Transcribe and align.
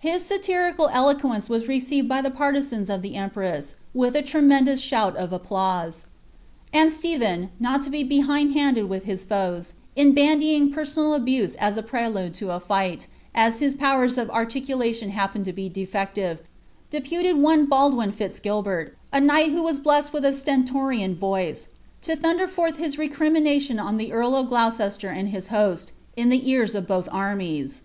His 0.00 0.24
sutirical 0.28 0.90
eloquence 0.92 1.48
was 1.48 1.68
received 1.68 2.08
by 2.08 2.20
the 2.20 2.32
partisans 2.32 2.90
of 2.90 3.00
the 3.00 3.14
emprsM 3.14 3.74
with 3.94 4.16
a 4.16 4.22
tremendous 4.22 4.80
shoui 4.80 5.14
of 5.14 5.32
applause; 5.32 6.04
and 6.72 6.90
Stephen, 6.90 7.50
not 7.60 7.82
to 7.82 7.90
be 7.90 8.02
behind 8.02 8.54
hand 8.54 8.76
with 8.88 9.04
his 9.04 9.22
foes 9.22 9.74
in 9.94 10.14
bandying 10.14 10.72
personal 10.72 11.14
abuse 11.14 11.54
as 11.60 11.76
a 11.76 11.82
prelude 11.84 12.32
tn 12.34 12.48
the 12.48 12.58
fight 12.58 13.06
as 13.36 13.60
liis 13.60 13.70
own 13.74 13.78
powers 13.78 14.18
of 14.18 14.28
articulation 14.30 15.10
happened 15.10 15.44
to 15.44 15.52
be 15.52 15.68
defective, 15.68 16.42
deputed 16.90 17.36
oar 17.36 17.58
Baldwin 17.58 18.10
Fitz 18.10 18.40
^ilhert, 18.40 18.94
a 19.12 19.20
knight 19.20 19.52
who 19.52 19.62
was 19.62 19.78
blessed 19.78 20.12
with 20.12 20.24
a 20.24 20.32
Sientoriiin 20.32 21.16
rnifc, 21.18 21.68
to 22.00 22.16
thunder 22.16 22.48
forth 22.48 22.78
his 22.78 22.98
recrimination 22.98 23.78
on 23.78 23.96
the 23.96 24.10
earl 24.10 24.34
of 24.34 24.48
Gloucester 24.48 25.10
and 25.10 25.28
his 25.28 25.46
host, 25.54 25.92
in 26.16 26.30
the 26.30 26.50
ear* 26.50 26.64
of 26.64 26.88
both 26.88 27.08
armies. 27.12 27.80